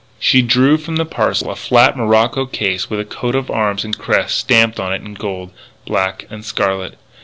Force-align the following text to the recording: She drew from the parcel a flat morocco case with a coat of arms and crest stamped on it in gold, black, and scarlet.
She 0.17 0.41
drew 0.41 0.77
from 0.79 0.95
the 0.95 1.05
parcel 1.05 1.51
a 1.51 1.55
flat 1.55 1.95
morocco 1.95 2.47
case 2.47 2.89
with 2.89 2.99
a 2.99 3.05
coat 3.05 3.35
of 3.35 3.51
arms 3.51 3.83
and 3.85 3.95
crest 3.95 4.35
stamped 4.35 4.79
on 4.79 4.91
it 4.91 5.03
in 5.03 5.13
gold, 5.13 5.51
black, 5.85 6.25
and 6.31 6.43
scarlet. 6.43 6.97